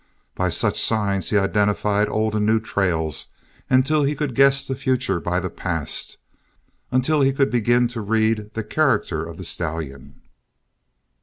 By 0.33 0.49
such 0.49 0.81
signs 0.81 1.29
he 1.29 1.37
identified 1.37 2.09
old 2.09 2.33
and 2.33 2.43
new 2.43 2.59
trails 2.59 3.27
until 3.69 4.01
he 4.03 4.15
could 4.15 4.33
guess 4.33 4.65
the 4.65 4.73
future 4.75 5.19
by 5.19 5.39
the 5.39 5.51
past, 5.51 6.17
until 6.91 7.21
he 7.21 7.31
could 7.31 7.51
begin 7.51 7.87
to 7.89 8.01
read 8.01 8.55
the 8.55 8.63
character 8.63 9.23
of 9.23 9.37
the 9.37 9.43
stallion. 9.43 10.23